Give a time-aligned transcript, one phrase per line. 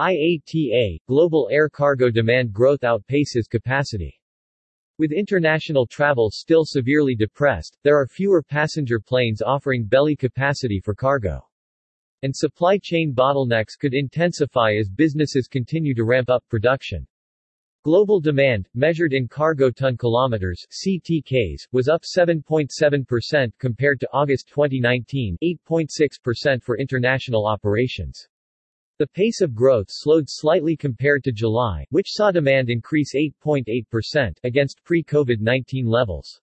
[0.00, 4.20] IATA, global air cargo demand growth outpaces capacity.
[4.98, 10.94] With international travel still severely depressed, there are fewer passenger planes offering belly capacity for
[10.94, 11.46] cargo.
[12.22, 17.06] And supply chain bottlenecks could intensify as businesses continue to ramp up production.
[17.84, 25.36] Global demand, measured in cargo ton kilometers CTKs, was up 7.7% compared to August 2019,
[25.42, 28.26] 8.6% for international operations.
[28.96, 34.84] The pace of growth slowed slightly compared to July, which saw demand increase 8.8% against
[34.84, 36.40] pre-COVID-19 levels.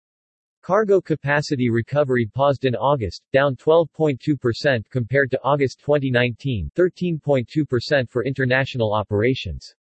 [0.61, 8.93] Cargo capacity recovery paused in August, down 12.2% compared to August 2019, 13.2% for international
[8.93, 9.75] operations.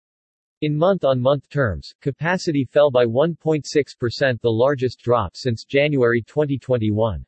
[0.60, 7.24] In month-on-month terms, capacity fell by 1.6% the largest drop since January 2021.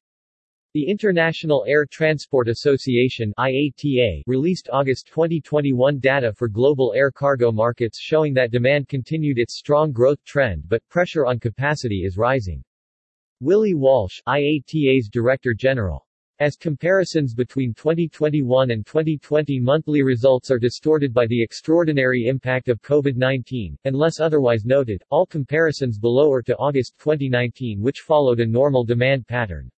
[0.74, 8.00] The International Air Transport Association IATA released August 2021 data for global air cargo markets
[8.00, 12.64] showing that demand continued its strong growth trend but pressure on capacity is rising.
[13.40, 16.06] Willie Walsh, IATA's Director General.
[16.38, 22.80] As comparisons between 2021 and 2020 monthly results are distorted by the extraordinary impact of
[22.80, 28.84] COVID-19, unless otherwise noted, all comparisons below are to August 2019 which followed a normal
[28.84, 29.70] demand pattern.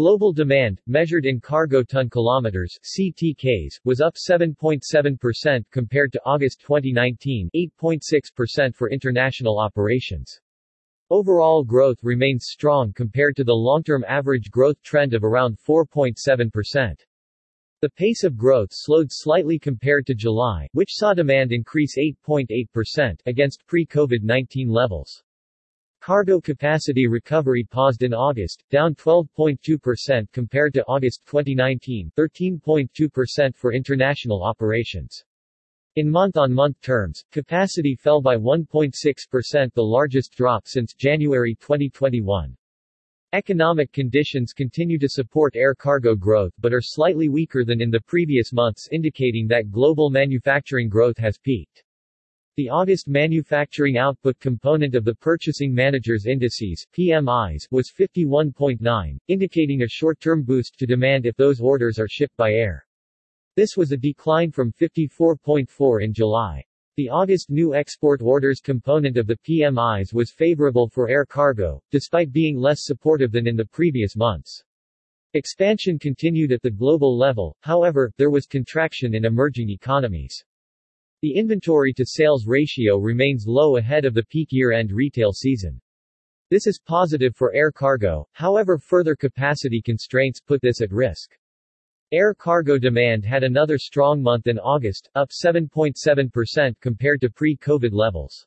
[0.00, 7.50] Global demand, measured in cargo ton kilometers CTKs, was up 7.7% compared to August 2019,
[7.54, 10.40] 8.6% for international operations.
[11.10, 16.94] Overall growth remains strong compared to the long-term average growth trend of around 4.7%.
[17.82, 23.66] The pace of growth slowed slightly compared to July, which saw demand increase 8.8% against
[23.66, 25.22] pre-COVID-19 levels.
[26.00, 34.42] Cargo capacity recovery paused in August, down 12.2% compared to August 2019, 13.2% for international
[34.42, 35.22] operations.
[35.96, 42.56] In month-on-month terms, capacity fell by 1.6% the largest drop since January 2021.
[43.34, 48.00] Economic conditions continue to support air cargo growth but are slightly weaker than in the
[48.00, 51.84] previous months indicating that global manufacturing growth has peaked.
[52.56, 59.88] The August manufacturing output component of the Purchasing Managers' Indices PMIs, was 51.9, indicating a
[59.88, 62.84] short-term boost to demand if those orders are shipped by air.
[63.56, 66.64] This was a decline from 54.4 in July.
[66.96, 72.32] The August new export orders component of the PMIs was favorable for air cargo, despite
[72.32, 74.64] being less supportive than in the previous months.
[75.34, 80.44] Expansion continued at the global level, however, there was contraction in emerging economies.
[81.22, 85.78] The inventory-to-sales ratio remains low ahead of the peak year-end retail season.
[86.48, 91.38] This is positive for air cargo, however further capacity constraints put this at risk.
[92.10, 98.46] Air cargo demand had another strong month in August, up 7.7% compared to pre-COVID levels.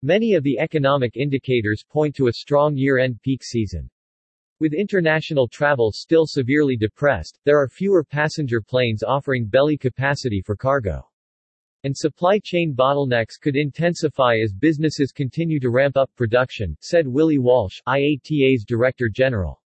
[0.00, 3.90] Many of the economic indicators point to a strong year-end peak season.
[4.60, 10.54] With international travel still severely depressed, there are fewer passenger planes offering belly capacity for
[10.54, 11.04] cargo
[11.86, 17.38] and supply chain bottlenecks could intensify as businesses continue to ramp up production, said Willie
[17.38, 19.62] Walsh, IATA's Director General.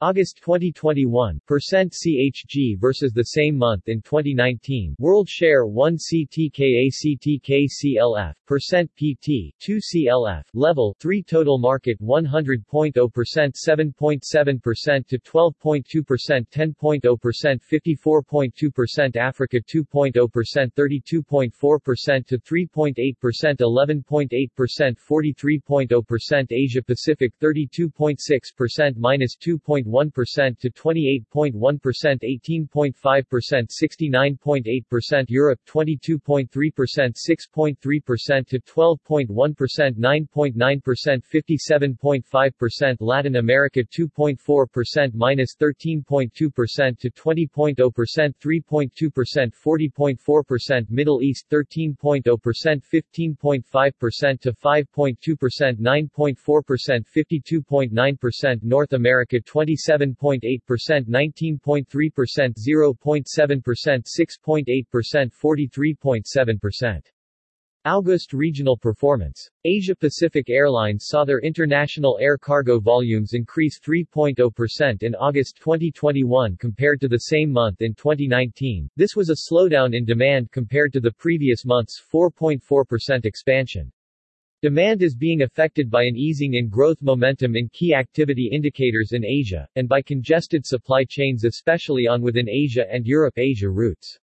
[0.00, 4.94] August 2021, percent CHG versus the same month in 2019.
[5.00, 12.94] World share 1 CTK ACTK CLF, percent PT, 2 CLF, level 3 total market 100.0%
[12.94, 17.60] 7.7% to 12.2% 10.0%
[18.06, 29.58] 54.2% Africa 2.0% 32.4% to 3.8% 11.8% 43.0% Asia Pacific 32.6% minus 2.
[29.88, 45.14] 2.1% to 28.1% 18.5% 69.8% Europe 22.3% 6.3% to 12.1% 9.9% 57.5% Latin America 2.4%
[45.14, 58.92] minus 13.2% to 20.0% 3.2% 40.4% Middle East 13.0% 15.5% to 5.2% 9.4% 52.9% North
[58.92, 61.86] America 20 27.8% 19.3%
[62.68, 64.06] 0.7%
[64.44, 67.00] 6.8% 43.7%.
[67.84, 69.48] August regional performance.
[69.64, 77.00] Asia Pacific Airlines saw their international air cargo volumes increase 3.0% in August 2021 compared
[77.00, 78.90] to the same month in 2019.
[78.96, 83.90] This was a slowdown in demand compared to the previous month's 4.4% expansion.
[84.60, 89.24] Demand is being affected by an easing in growth momentum in key activity indicators in
[89.24, 94.18] Asia, and by congested supply chains especially on within Asia and Europe-Asia routes.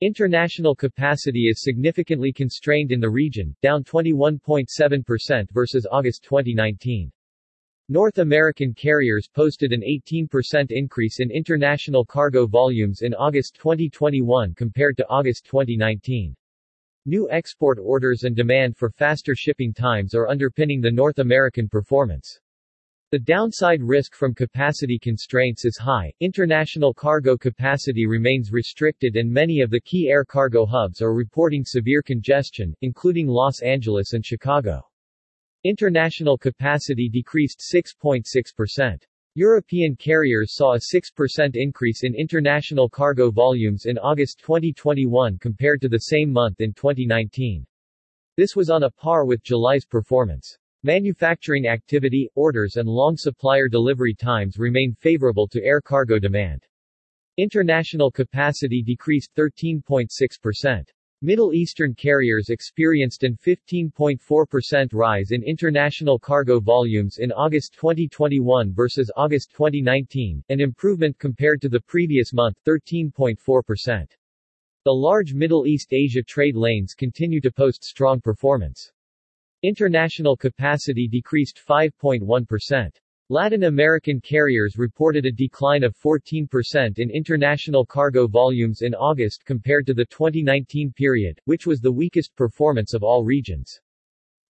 [0.00, 7.12] International capacity is significantly constrained in the region, down 21.7% versus August 2019.
[7.90, 14.96] North American carriers posted an 18% increase in international cargo volumes in August 2021 compared
[14.96, 16.34] to August 2019.
[17.06, 22.40] New export orders and demand for faster shipping times are underpinning the North American performance.
[23.10, 29.60] The downside risk from capacity constraints is high, international cargo capacity remains restricted and many
[29.60, 34.82] of the key air cargo hubs are reporting severe congestion, including Los Angeles and Chicago.
[35.64, 39.02] International capacity decreased 6.6%.
[39.38, 45.88] European carriers saw a 6% increase in international cargo volumes in August 2021 compared to
[45.88, 47.64] the same month in 2019.
[48.36, 50.58] This was on a par with July's performance.
[50.82, 56.66] Manufacturing activity, orders and long supplier delivery times remain favorable to air cargo demand.
[57.36, 60.82] International capacity decreased 13.6%.
[61.20, 69.10] Middle Eastern carriers experienced an 15.4% rise in international cargo volumes in August 2021 versus
[69.16, 74.06] August 2019, an improvement compared to the previous month 13.4%.
[74.84, 78.92] The large Middle East-Asia trade lanes continue to post strong performance.
[79.64, 82.90] International capacity decreased 5.1%.
[83.30, 89.84] Latin American carriers reported a decline of 14% in international cargo volumes in August compared
[89.84, 93.80] to the 2019 period, which was the weakest performance of all regions.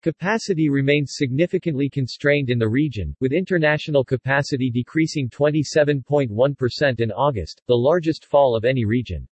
[0.02, 7.74] Capacity remains significantly constrained in the region, with international capacity decreasing 27.1% in August, the
[7.74, 9.26] largest fall of any region.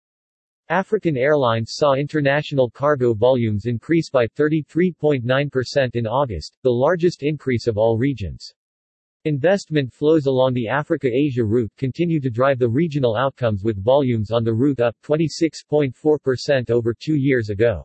[0.69, 7.77] African Airlines saw international cargo volumes increase by 33.9% in August, the largest increase of
[7.77, 8.55] all regions.
[9.25, 14.43] Investment flows along the Africa-Asia route continue to drive the regional outcomes with volumes on
[14.43, 17.85] the route up 26.4% over two years ago.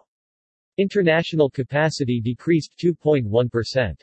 [0.80, 3.95] International capacity decreased 2.1%.